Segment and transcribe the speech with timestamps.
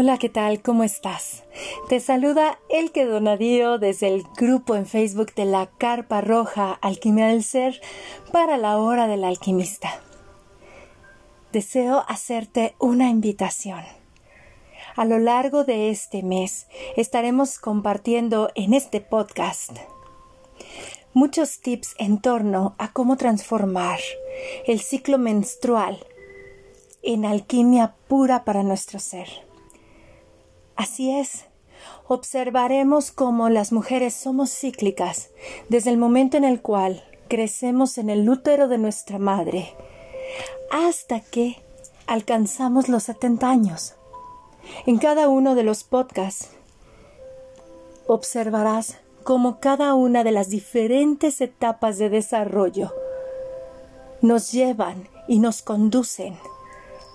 [0.00, 0.62] Hola, ¿qué tal?
[0.62, 1.42] ¿Cómo estás?
[1.88, 7.26] Te saluda El que Donadío desde el grupo en Facebook de la Carpa Roja Alquimia
[7.26, 7.80] del Ser
[8.30, 10.00] para la hora del alquimista.
[11.50, 13.80] Deseo hacerte una invitación.
[14.94, 19.72] A lo largo de este mes estaremos compartiendo en este podcast
[21.12, 23.98] muchos tips en torno a cómo transformar
[24.64, 25.98] el ciclo menstrual
[27.02, 29.47] en alquimia pura para nuestro ser.
[30.78, 31.44] Así es.
[32.06, 35.30] Observaremos cómo las mujeres somos cíclicas
[35.68, 39.74] desde el momento en el cual crecemos en el útero de nuestra madre
[40.70, 41.60] hasta que
[42.06, 43.96] alcanzamos los 70 años.
[44.86, 46.50] En cada uno de los podcasts
[48.06, 52.94] observarás cómo cada una de las diferentes etapas de desarrollo
[54.22, 56.38] nos llevan y nos conducen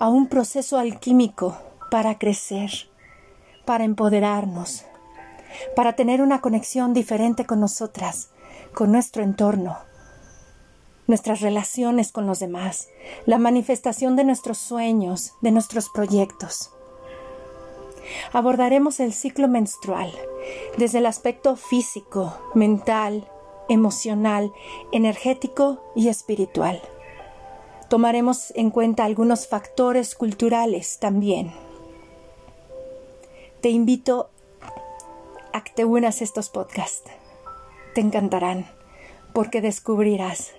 [0.00, 1.56] a un proceso alquímico
[1.90, 2.92] para crecer
[3.64, 4.84] para empoderarnos,
[5.76, 8.30] para tener una conexión diferente con nosotras,
[8.72, 9.78] con nuestro entorno,
[11.06, 12.88] nuestras relaciones con los demás,
[13.26, 16.70] la manifestación de nuestros sueños, de nuestros proyectos.
[18.32, 20.12] Abordaremos el ciclo menstrual
[20.76, 23.28] desde el aspecto físico, mental,
[23.68, 24.52] emocional,
[24.92, 26.82] energético y espiritual.
[27.88, 31.52] Tomaremos en cuenta algunos factores culturales también
[33.64, 34.28] te invito
[35.54, 37.10] a que te unas a estos podcasts.
[37.94, 38.66] Te encantarán
[39.32, 40.52] porque descubrirás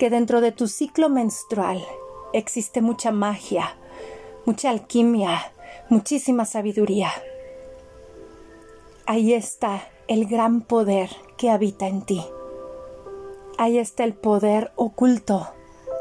[0.00, 1.80] que dentro de tu ciclo menstrual
[2.32, 3.76] existe mucha magia,
[4.46, 5.52] mucha alquimia,
[5.90, 7.12] muchísima sabiduría.
[9.06, 12.20] Ahí está el gran poder que habita en ti.
[13.58, 15.46] Ahí está el poder oculto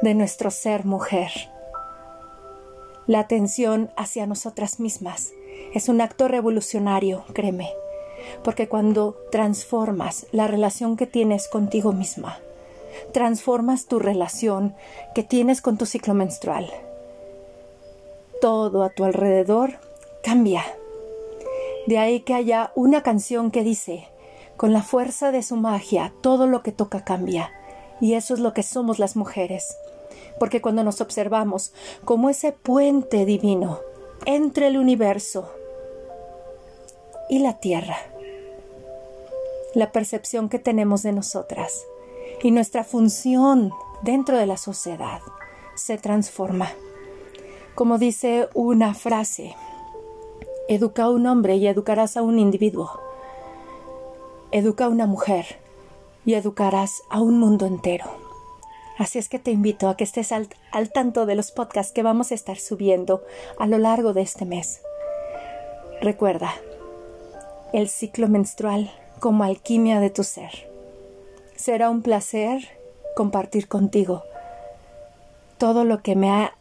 [0.00, 1.32] de nuestro ser mujer.
[3.06, 5.34] La atención hacia nosotras mismas
[5.74, 7.70] es un acto revolucionario, créeme,
[8.42, 12.38] porque cuando transformas la relación que tienes contigo misma,
[13.12, 14.74] transformas tu relación
[15.14, 16.70] que tienes con tu ciclo menstrual.
[18.40, 19.74] Todo a tu alrededor
[20.22, 20.64] cambia.
[21.86, 24.08] De ahí que haya una canción que dice,
[24.56, 27.52] con la fuerza de su magia, todo lo que toca cambia.
[28.00, 29.76] Y eso es lo que somos las mujeres.
[30.38, 31.72] Porque cuando nos observamos
[32.04, 33.80] como ese puente divino
[34.26, 35.50] entre el universo
[37.28, 37.96] y la tierra.
[39.74, 41.84] La percepción que tenemos de nosotras
[42.42, 43.72] y nuestra función
[44.02, 45.20] dentro de la sociedad
[45.74, 46.70] se transforma.
[47.74, 49.54] Como dice una frase,
[50.68, 53.00] educa a un hombre y educarás a un individuo.
[54.50, 55.46] Educa a una mujer
[56.26, 58.19] y educarás a un mundo entero.
[59.00, 62.02] Así es que te invito a que estés al, al, tanto de los podcasts que
[62.02, 63.24] vamos a estar subiendo
[63.58, 64.82] a lo largo de este mes.
[66.02, 66.52] Recuerda,
[67.72, 70.68] el ciclo menstrual como alquimia de tu ser.
[71.56, 72.60] Será un placer
[73.16, 74.22] compartir contigo
[75.56, 76.52] todo lo que me ha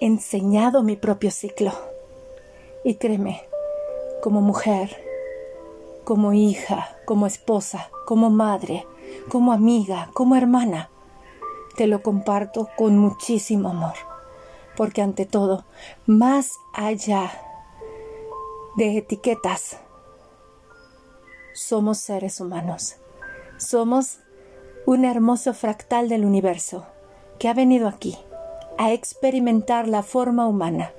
[0.00, 1.72] enseñado mi propio ciclo.
[2.84, 3.42] Y créeme,
[4.22, 4.96] como mujer,
[6.04, 8.86] como hija, como esposa, como madre,
[9.28, 10.90] como amiga, como hermana,
[11.76, 13.94] te lo comparto con muchísimo amor,
[14.76, 15.64] porque ante todo,
[16.06, 17.30] más allá
[18.76, 19.78] de etiquetas,
[21.54, 22.96] somos seres humanos.
[23.56, 24.18] Somos
[24.86, 26.84] un hermoso fractal del universo
[27.38, 28.18] que ha venido aquí
[28.76, 30.92] a experimentar la forma humana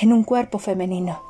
[0.00, 1.22] en un cuerpo femenino.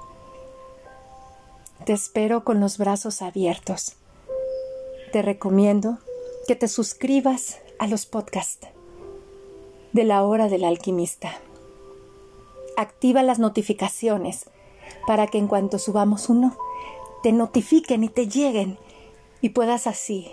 [1.85, 3.97] Te espero con los brazos abiertos.
[5.13, 5.99] Te recomiendo
[6.49, 8.74] que te suscribas a los podcasts
[9.95, 11.33] de la hora del alquimista.
[12.77, 14.51] Activa las notificaciones
[15.07, 16.57] para que en cuanto subamos uno,
[17.23, 18.77] te notifiquen y te lleguen
[19.41, 20.33] y puedas así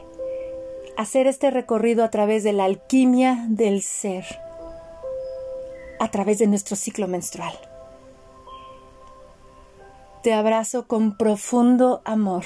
[0.98, 4.26] hacer este recorrido a través de la alquimia del ser,
[6.00, 7.54] a través de nuestro ciclo menstrual.
[10.24, 12.44] Te abrazo con profundo amor.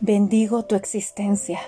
[0.00, 1.60] Bendigo tu existencia.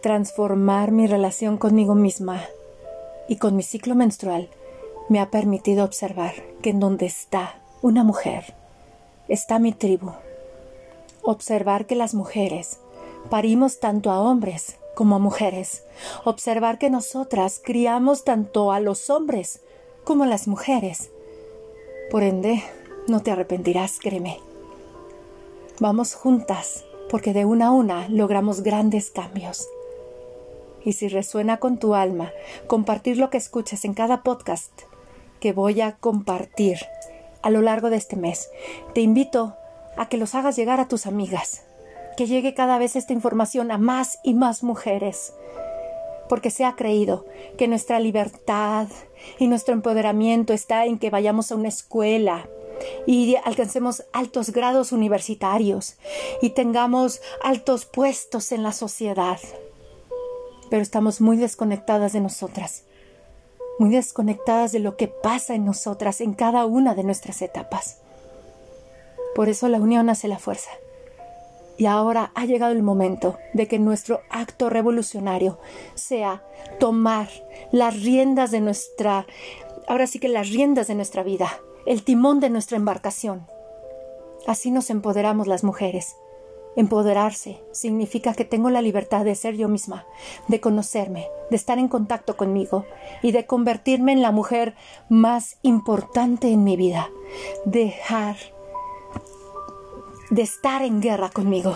[0.00, 2.40] Transformar mi relación conmigo misma
[3.28, 4.48] y con mi ciclo menstrual
[5.08, 8.54] me ha permitido observar que en donde está una mujer,
[9.26, 10.12] está mi tribu.
[11.22, 12.78] Observar que las mujeres
[13.28, 15.82] parimos tanto a hombres como a mujeres.
[16.24, 19.62] Observar que nosotras criamos tanto a los hombres
[20.04, 21.10] como a las mujeres.
[22.10, 22.62] Por ende,
[23.08, 24.38] no te arrepentirás, créeme.
[25.80, 29.68] Vamos juntas, porque de una a una logramos grandes cambios.
[30.88, 32.32] Y si resuena con tu alma,
[32.66, 34.72] compartir lo que escuchas en cada podcast
[35.38, 36.78] que voy a compartir
[37.42, 38.48] a lo largo de este mes.
[38.94, 39.54] Te invito
[39.98, 41.62] a que los hagas llegar a tus amigas,
[42.16, 45.34] que llegue cada vez esta información a más y más mujeres,
[46.26, 47.26] porque se ha creído
[47.58, 48.88] que nuestra libertad
[49.38, 52.48] y nuestro empoderamiento está en que vayamos a una escuela,
[53.06, 55.96] y alcancemos altos grados universitarios
[56.40, 59.38] y tengamos altos puestos en la sociedad.
[60.70, 62.84] Pero estamos muy desconectadas de nosotras,
[63.78, 67.98] muy desconectadas de lo que pasa en nosotras en cada una de nuestras etapas.
[69.34, 70.70] Por eso la unión hace la fuerza.
[71.76, 75.60] Y ahora ha llegado el momento de que nuestro acto revolucionario
[75.94, 76.42] sea
[76.80, 77.28] tomar
[77.70, 79.26] las riendas de nuestra,
[79.86, 81.48] ahora sí que las riendas de nuestra vida,
[81.86, 83.46] el timón de nuestra embarcación.
[84.48, 86.16] Así nos empoderamos las mujeres.
[86.78, 90.06] Empoderarse significa que tengo la libertad de ser yo misma,
[90.46, 92.84] de conocerme, de estar en contacto conmigo
[93.20, 94.76] y de convertirme en la mujer
[95.08, 97.10] más importante en mi vida.
[97.64, 98.36] Dejar
[100.30, 101.74] de estar en guerra conmigo.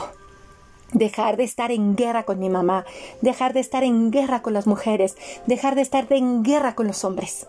[0.92, 2.84] Dejar de estar en guerra con mi mamá,
[3.22, 5.16] dejar de estar en guerra con las mujeres,
[5.48, 7.48] dejar de estar en guerra con los hombres.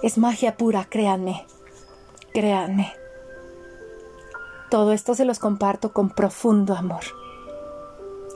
[0.00, 1.44] Es magia pura, créanme.
[2.32, 2.92] Créanme.
[4.70, 7.04] Todo esto se los comparto con profundo amor.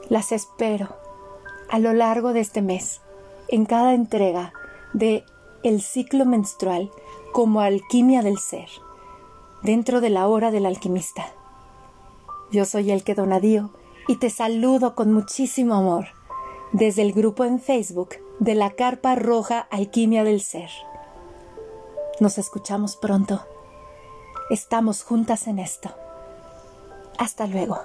[0.09, 0.88] Las espero
[1.69, 3.00] a lo largo de este mes,
[3.49, 4.53] en cada entrega
[4.93, 5.25] de
[5.62, 6.91] El ciclo menstrual
[7.32, 8.69] como alquimia del ser,
[9.62, 11.27] dentro de la hora del alquimista.
[12.50, 13.71] Yo soy el que Donadío
[14.09, 16.06] y te saludo con muchísimo amor
[16.73, 20.71] desde el grupo en Facebook de la Carpa Roja Alquimia del Ser.
[22.21, 23.44] Nos escuchamos pronto.
[24.50, 26.00] Estamos juntas en esto.
[27.20, 27.78] Hasta luego.